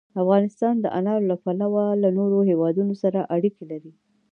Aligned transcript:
افغانستان 0.21 0.75
د 0.79 0.85
انارو 0.99 1.27
له 1.31 1.35
پلوه 1.43 1.83
له 2.03 2.09
نورو 2.17 2.37
هېوادونو 2.49 2.93
سره 3.03 3.19
اړیکې 3.35 3.63
لري. 3.71 3.91